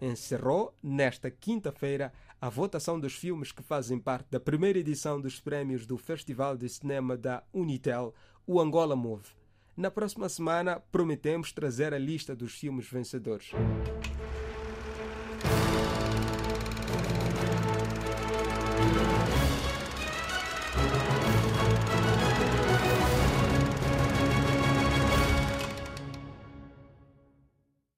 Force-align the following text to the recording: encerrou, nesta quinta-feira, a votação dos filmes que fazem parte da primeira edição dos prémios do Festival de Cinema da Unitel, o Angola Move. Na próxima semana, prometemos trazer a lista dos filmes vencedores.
encerrou, 0.00 0.74
nesta 0.82 1.30
quinta-feira, 1.30 2.12
a 2.40 2.48
votação 2.48 2.98
dos 2.98 3.14
filmes 3.14 3.52
que 3.52 3.62
fazem 3.62 3.98
parte 3.98 4.28
da 4.30 4.38
primeira 4.38 4.78
edição 4.78 5.20
dos 5.20 5.40
prémios 5.40 5.86
do 5.86 5.96
Festival 5.96 6.56
de 6.56 6.68
Cinema 6.68 7.16
da 7.16 7.42
Unitel, 7.52 8.14
o 8.46 8.60
Angola 8.60 8.94
Move. 8.94 9.26
Na 9.76 9.90
próxima 9.90 10.28
semana, 10.28 10.80
prometemos 10.90 11.52
trazer 11.52 11.94
a 11.94 11.98
lista 11.98 12.34
dos 12.34 12.54
filmes 12.54 12.88
vencedores. 12.88 13.52